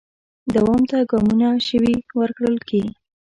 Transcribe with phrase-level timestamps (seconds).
[0.55, 2.81] دوام ته ګامونو شوي ورکړل کې